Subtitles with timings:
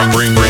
[0.00, 0.49] Ring, ring, ring,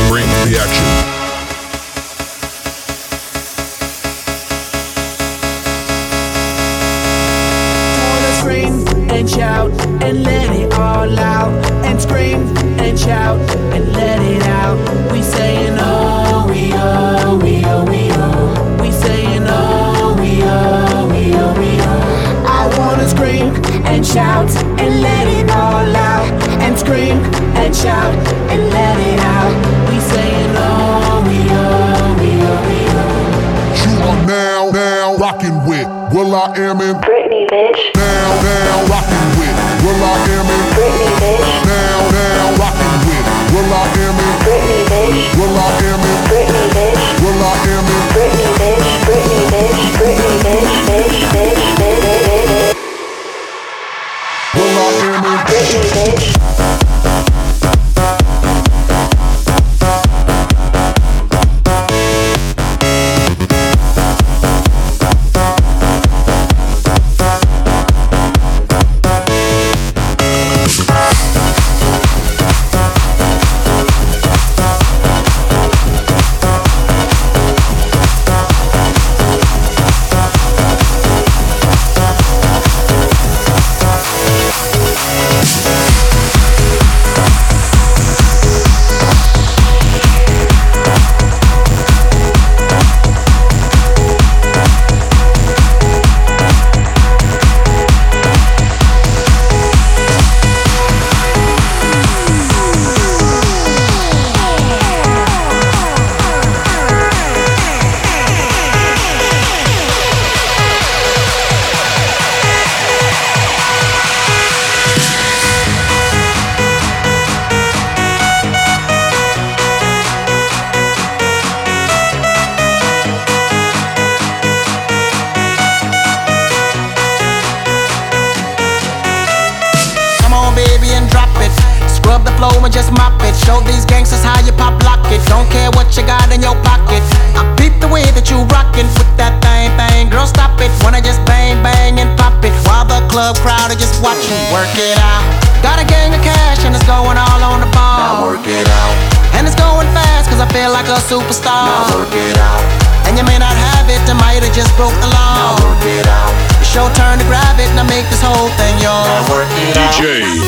[154.81, 155.37] broke the law.
[155.37, 156.32] Now work it out.
[156.56, 159.12] It's your turn to grab it, now make this whole thing yours.
[159.12, 159.93] Now work it DJ out.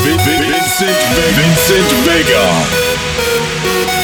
[0.01, 0.97] DJ Vincent,
[1.37, 4.01] Vincent Vega.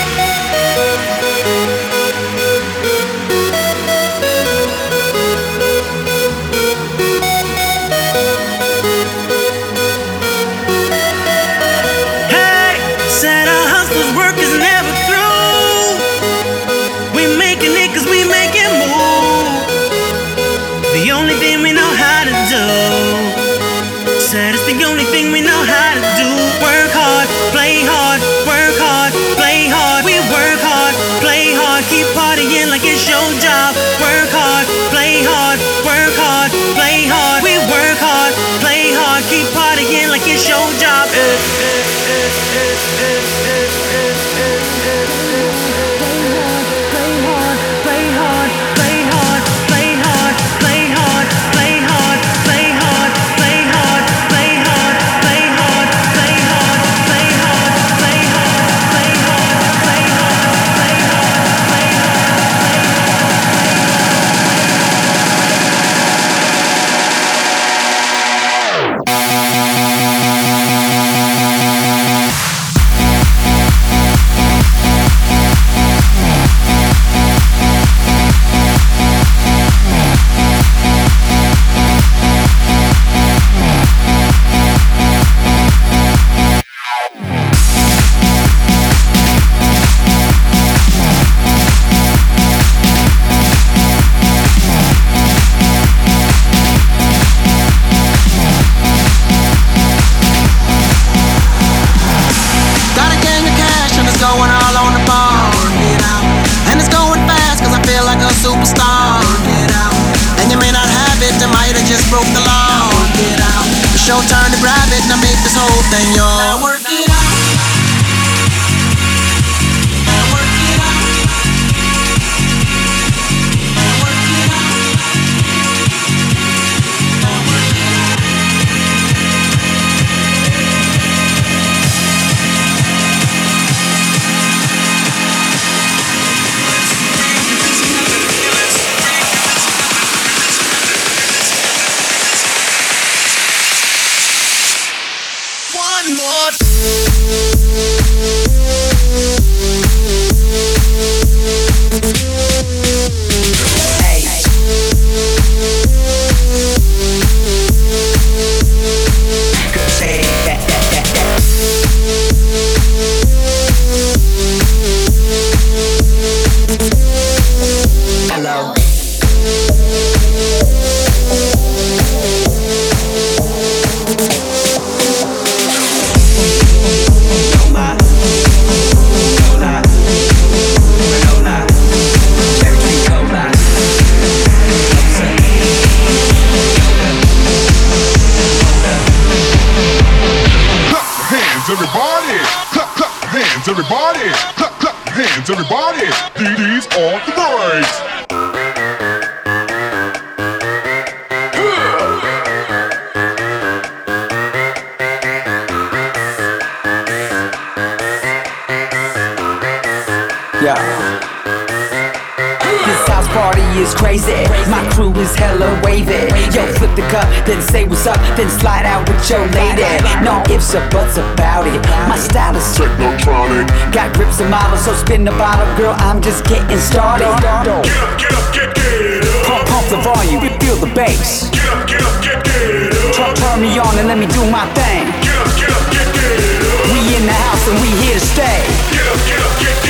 [219.30, 219.86] your lady.
[220.26, 221.78] No ifs or buts about it.
[222.10, 223.70] My style is technotronic.
[223.94, 225.94] Got grips and models, so spin the bottle, girl.
[225.98, 227.30] I'm just getting started.
[227.42, 229.46] Get up, get up, get get up.
[229.46, 231.50] Pump, pump the volume, feel the bass.
[231.54, 233.14] Get up, get up, get get up.
[233.14, 235.06] Turn, turn me on and let me do my thing.
[235.22, 236.90] Get up, get up, get get up.
[236.90, 238.66] We in the house and we here to stay.
[238.90, 239.89] Get up, get up, get get up.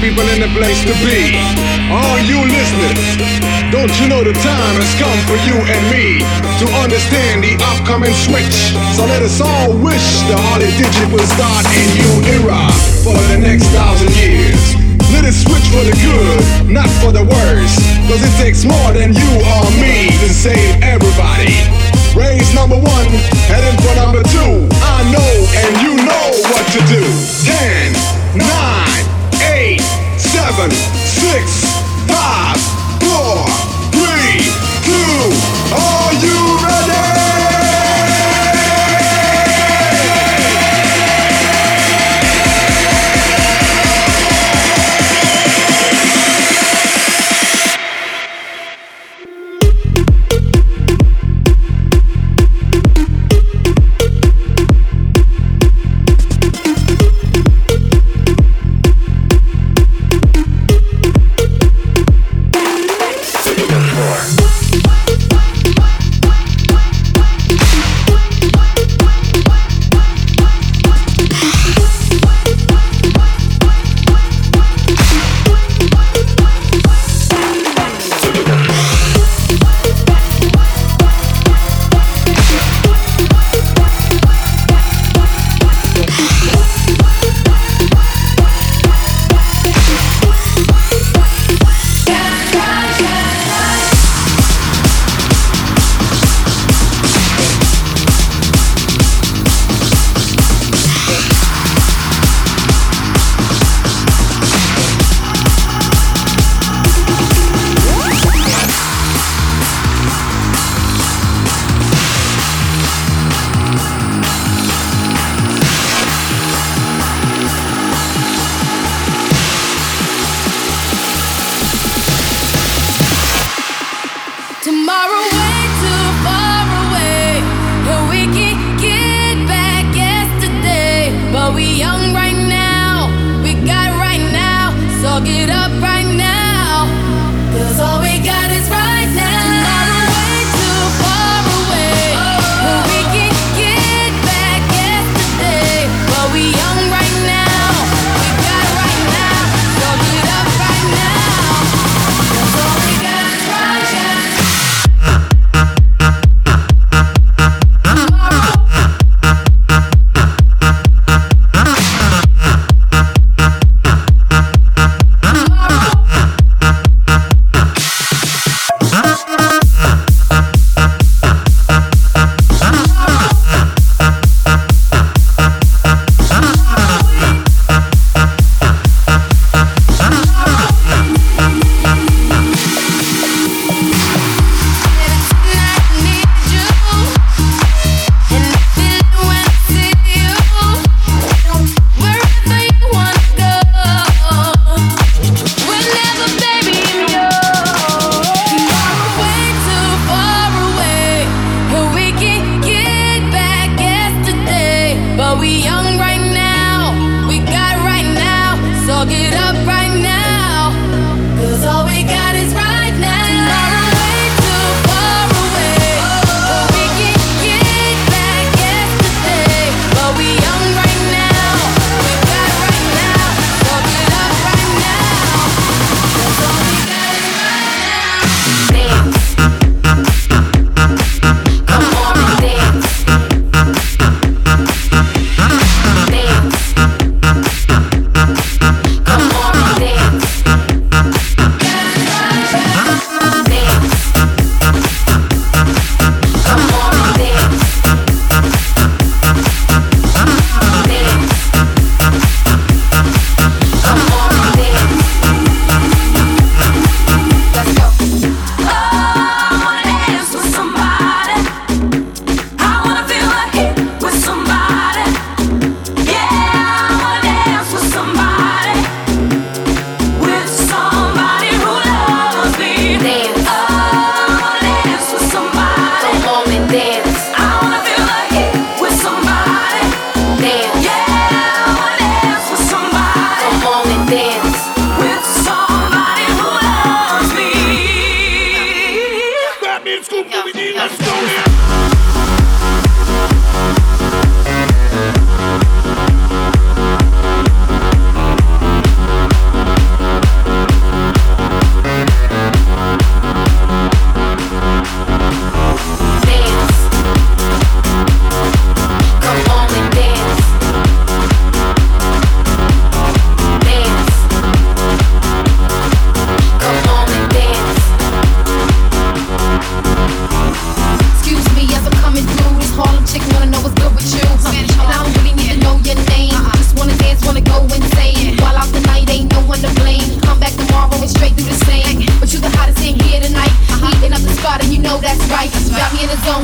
[0.00, 1.36] People in the place to be.
[1.92, 2.96] All you listeners,
[3.68, 6.22] don't you know the time has come for you and me
[6.62, 8.72] to understand the upcoming switch?
[8.96, 12.62] So let us all wish the Harley Digit will start a new era
[13.04, 14.60] for the next thousand years.
[15.12, 17.76] Let it switch for the good, not for the worse.
[18.08, 21.52] Cause it takes more than you or me to save everybody.
[22.16, 23.08] Raise number one,
[23.50, 24.68] heading for number two.
[24.80, 27.02] I know and you know what to do.
[27.44, 27.92] Ten,
[28.36, 28.71] nine,
[30.42, 31.78] seven, six,
[32.10, 32.58] five,
[32.98, 33.46] four,
[33.94, 34.42] three,
[34.82, 35.30] two.
[35.72, 37.21] Are you ready?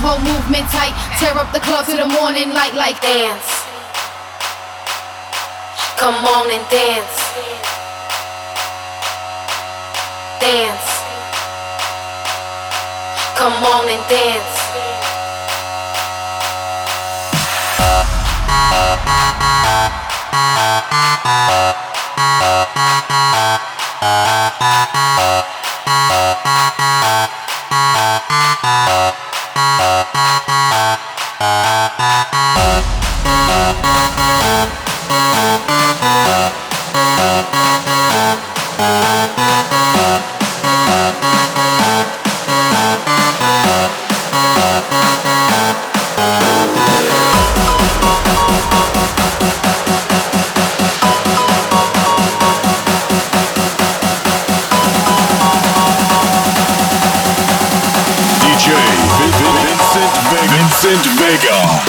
[0.08, 0.96] Hold movement tight.
[1.20, 3.44] Tear up the club to the morning light like dance.
[6.00, 7.16] Come on and dance.
[10.40, 10.88] Dance.
[13.36, 14.56] Come on and dance.
[29.58, 29.98] Thank
[60.90, 61.87] And bigger.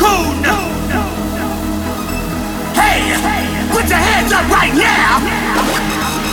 [0.00, 0.42] Coon.
[2.72, 3.00] Hey,
[3.70, 5.20] put your hands up right now!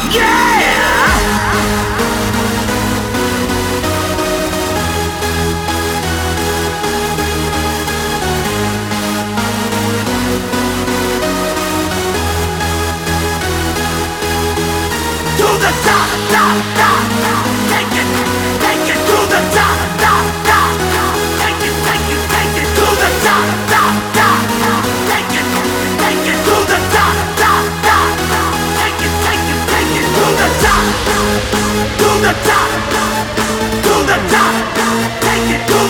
[0.09, 0.56] Yeah!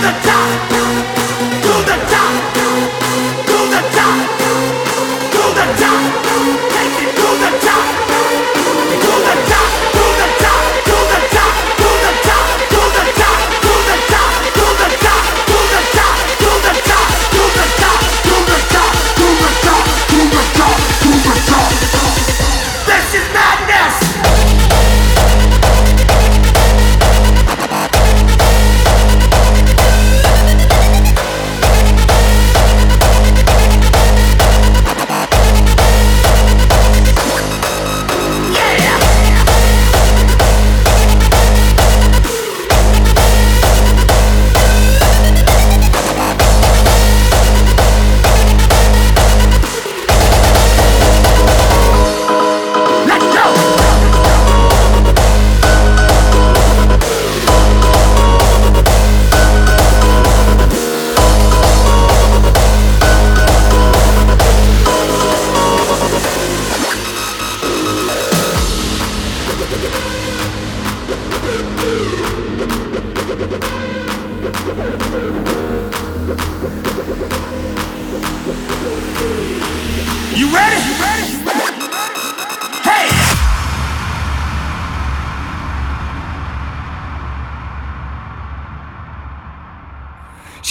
[0.01, 0.76] The top,
[69.89, 70.16] Thank you.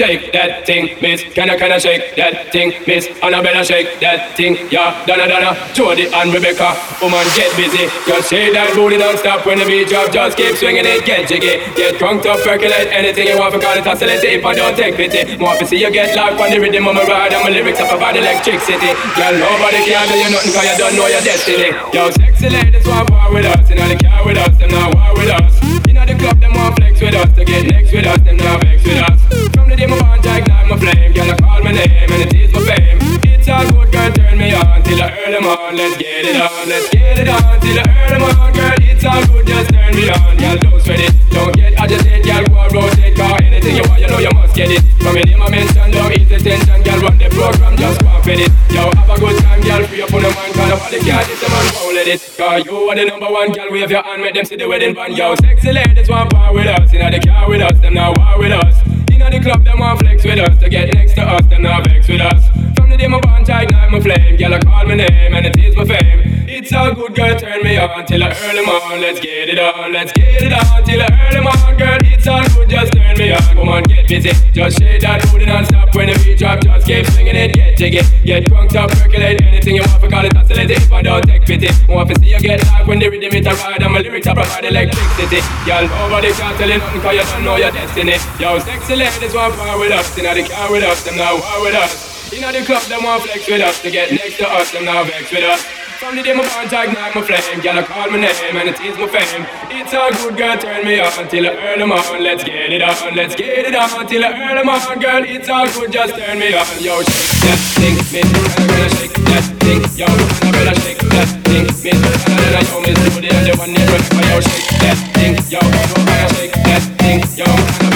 [0.07, 1.19] Shake that thing, miss.
[1.35, 3.11] Can I, can I shake that thing, miss?
[3.27, 4.95] Annabella, shake that thing, yeah.
[5.03, 6.79] Donna, Donna, Jody and Rebecca.
[7.03, 7.91] Woman, get busy.
[8.07, 10.15] Just shake that booty, don't stop when the beat drop.
[10.15, 11.59] Just keep swinging it, get jiggy.
[11.75, 14.23] Get drunk to percolate anything you want for call it oscillate.
[14.23, 16.95] If I don't take pity, more to see you get locked on the rhythm of
[16.95, 17.35] my ride.
[17.35, 18.95] And my lyrics up about electricity.
[19.19, 21.75] Girl, nobody can do you nothing cause you don't know your destiny.
[21.91, 23.67] Yo, sexy ladies want war with us.
[23.67, 25.51] You know they care with us, them not war with us.
[25.91, 27.31] You know the club, them want flex with us.
[27.35, 29.19] To get next with us, them not vex with us.
[29.55, 31.13] From the day I ignite my flame.
[31.13, 32.99] Girl, I call my name and it is my fame.
[33.25, 35.77] It's all good, girl, turn me on till I earn them on.
[35.77, 38.53] Let's get it on, let's get it on till I earn them on.
[38.53, 40.37] Girl, it's all good, just turn me on.
[40.37, 42.27] Girl, don't sweat it, don't get agitated.
[42.27, 44.83] Girl, go and rotate, cause anything you want, you know you must get it.
[44.99, 46.83] From your name I mention, don't eat the tension.
[46.83, 48.51] Girl, run the program, just go and fit it.
[48.75, 51.67] Yo, have a good time, girl, free up on the mind, cause nobody the man
[51.71, 52.05] foul it.
[52.05, 52.35] get it.
[52.35, 54.95] Cause you are the number one girl, wave your hand, make them see the wedding
[54.95, 55.17] band.
[55.17, 58.39] Yo, sexy ladies want power with us, inna the car with us, them now war
[58.39, 58.96] with us.
[59.17, 61.83] Inna the club, them want flex with us, to get next to us, them now
[61.83, 62.66] vex with us.
[62.97, 65.57] From the day my bond, ignite my flame, girl, I call my name, and it
[65.61, 66.49] is my fame.
[66.49, 69.03] It's all good, girl, turn me on till I early morn.
[69.03, 71.99] Let's get it on, let's get it on till I early morn, girl.
[72.09, 73.43] It's all good, just turn me on.
[73.53, 76.65] Come on, get busy, just shake that booty non-stop when the beat drop.
[76.65, 80.25] Just keep swinging it, get jiggy, get drunk up, percolate anything you want for call
[80.25, 80.71] it oscillate.
[80.71, 83.45] If I don't take pity, want to see you get live when the rhythm it
[83.45, 85.45] a ride and my lyrics are provide electricity.
[85.69, 88.17] Y'all nobody can't tell you nothing 'cause you don't know your destiny.
[88.41, 91.61] Yo, sexy ladies want power with us, inna the car with us, them now war
[91.61, 92.16] with us.
[92.35, 95.05] Inna the club, them want flex with us to get next to us, them now
[95.05, 95.63] vex with us.
[95.97, 98.81] From the day my bond ignite my flame, girl I call my name and it
[98.83, 99.47] is my fame.
[99.71, 102.03] It's all good, girl, turn me on till I earn them on.
[102.21, 105.23] Let's get it on, let's get it on till I earn them on, girl.
[105.23, 106.67] It's all good, just turn me on.
[106.83, 109.81] Yo, shake that thing, miss, and I better shake that thing.
[109.95, 113.55] Yo, and I better shake that thing, miss, and I yo, miss, you the other
[113.57, 114.05] one us.
[114.19, 117.96] Yo, shake that thing, yo, and I shake that thing, yo, and I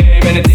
[0.00, 0.51] game and it's.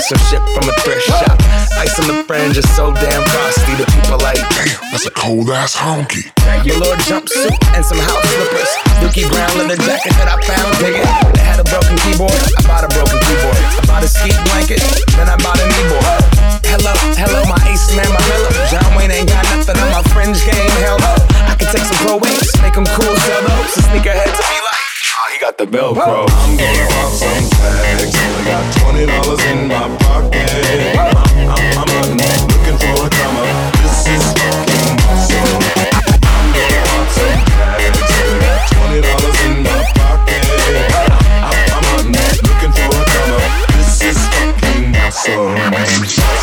[0.00, 1.36] Bought some shit from a thrift shop.
[1.76, 3.74] Ice on the fringe is so damn frosty.
[3.76, 6.32] The people like, damn, That's a cold ass honky.
[6.46, 8.70] Regular jumpsuit and some house slippers.
[9.04, 10.72] Dookie brown leather jacket that I found.
[10.80, 11.06] Dig it.
[11.36, 12.32] Had a broken keyboard.
[12.32, 13.60] I bought a broken keyboard.
[13.60, 14.80] I bought a ski blanket.
[15.16, 16.22] Then I bought a kneeboard.
[16.70, 18.52] Hello, hello, my ace man, my mellow.
[18.70, 20.70] John Wayne ain't got nothing on my fringe game.
[20.80, 21.12] Hell no.
[21.50, 23.74] I can take some pro wings, make them cool, sell those.
[25.28, 26.26] He got the Velcro.
[26.28, 28.16] I'm gonna pop some tags.
[28.16, 30.96] I got twenty dollars in my pocket.
[30.96, 31.16] I'm,
[31.48, 33.44] I'm, I'm not looking for a comma.
[33.80, 35.60] This is fucking awesome.
[36.24, 37.46] I'm gonna some tags.
[37.60, 40.44] I got twenty dollars in my pocket.
[41.44, 41.92] I'm,
[42.42, 43.38] looking for a.
[43.76, 46.39] This is fucking awesome.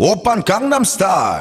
[0.00, 1.40] Open Gangnam Style.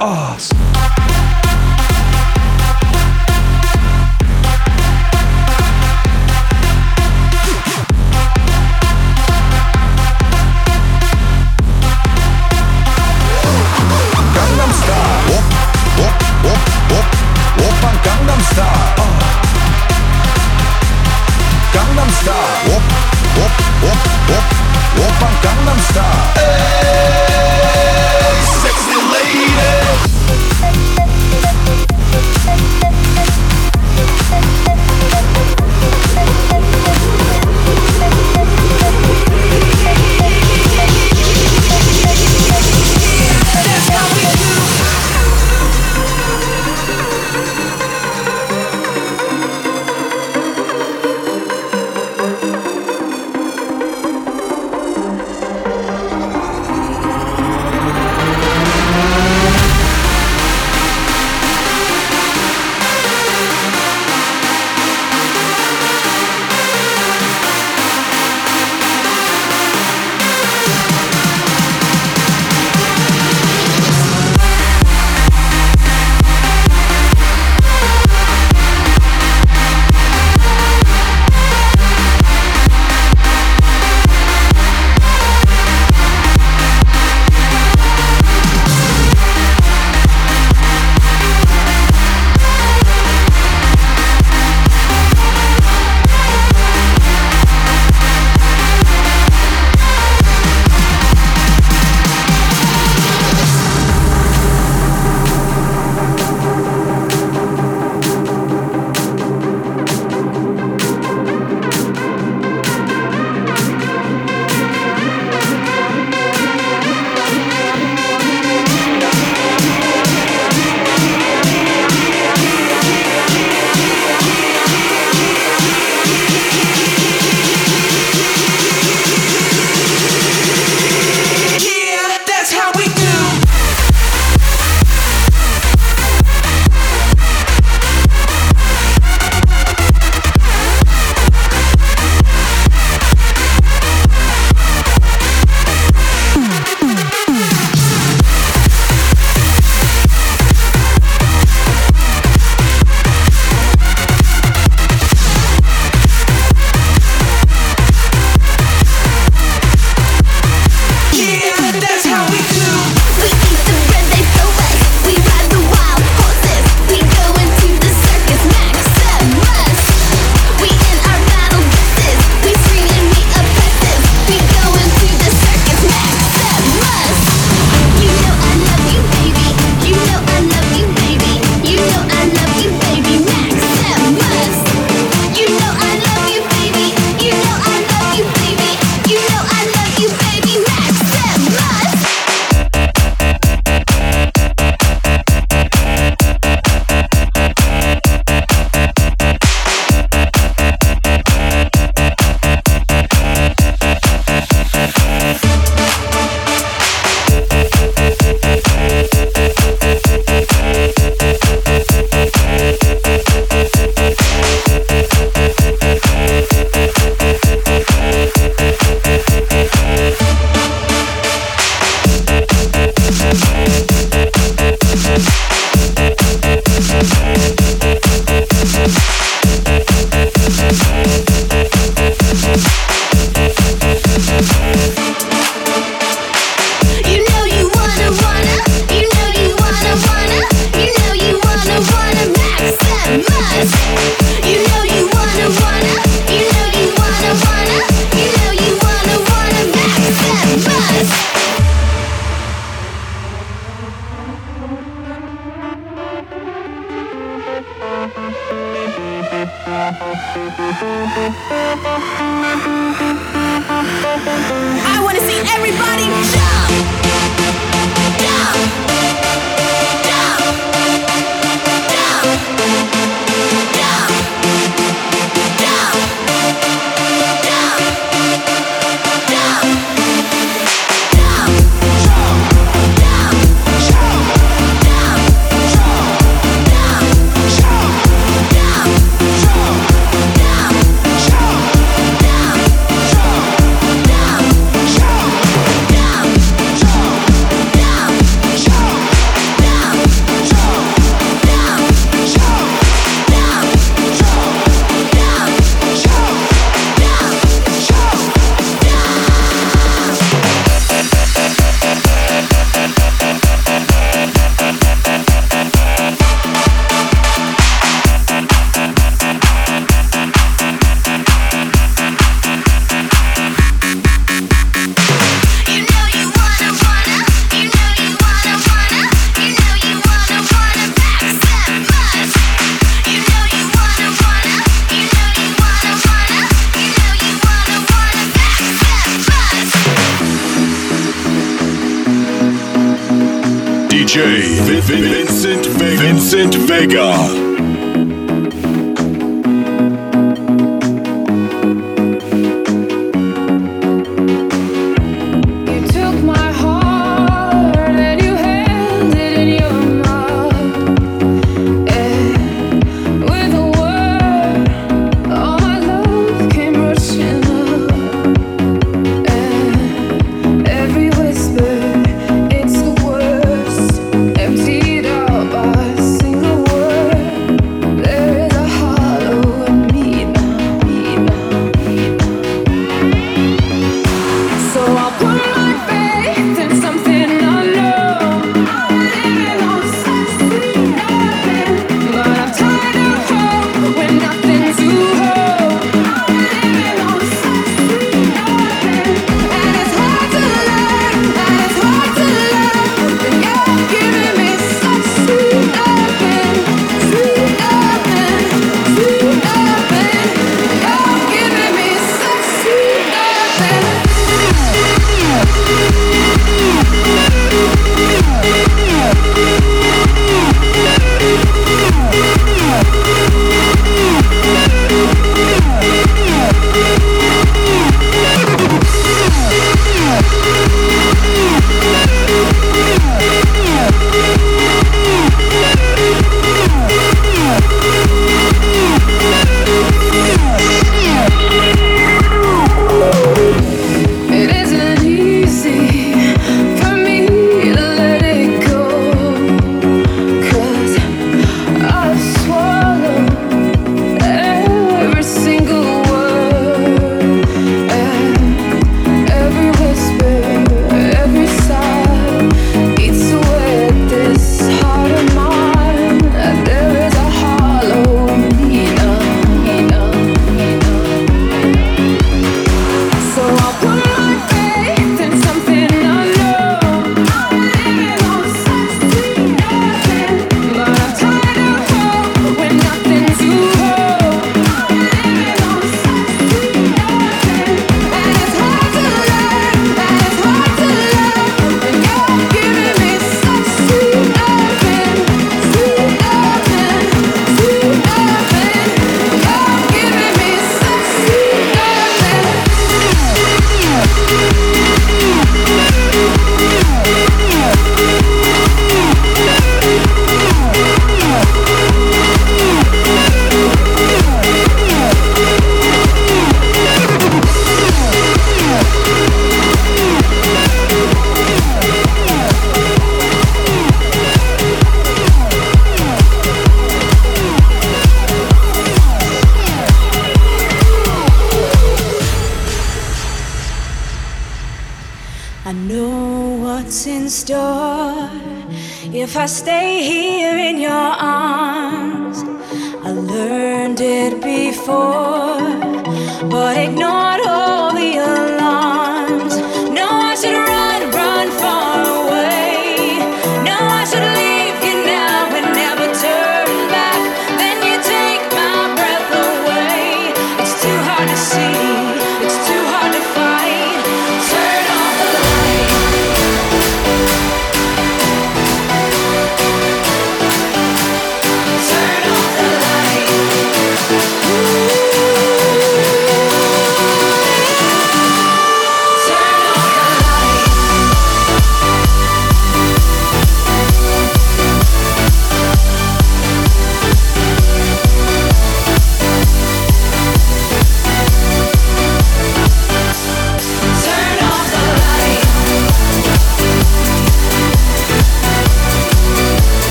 [344.90, 346.02] Vincent Vega.
[346.02, 347.69] Vincent Vega.